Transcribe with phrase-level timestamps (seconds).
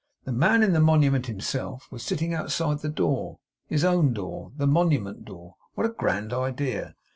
[0.23, 4.65] The Man in the Monument, himself, was sitting outside the door his own door: the
[4.65, 6.95] Monument door: what a grand idea!